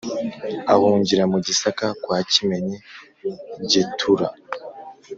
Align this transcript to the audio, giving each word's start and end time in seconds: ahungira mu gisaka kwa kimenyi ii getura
ahungira 0.73 1.23
mu 1.31 1.37
gisaka 1.45 1.85
kwa 2.01 2.19
kimenyi 2.31 2.77
ii 3.27 3.35
getura 3.69 4.27